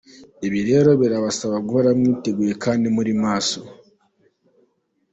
[0.47, 3.59] Ibi rero birabasaba guhora mwiteguye kandi muri maso.